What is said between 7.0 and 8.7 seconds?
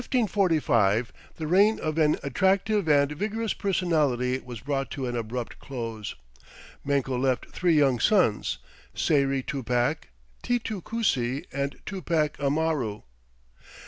left three young sons,